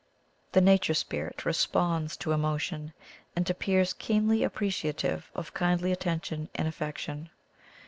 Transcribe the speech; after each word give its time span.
The 0.53 0.61
nature 0.61 0.95
spirit 0.95 1.45
responds 1.45 2.17
to 2.17 2.31
emotion 2.31 2.93
and 3.35 3.47
appears 3.47 3.93
keenly 3.93 4.43
ap 4.43 4.55
preciative 4.55 5.25
of 5.35 5.53
kindly 5.53 5.91
attention 5.91 6.49
and 6.55 6.67
affection. 6.67 7.29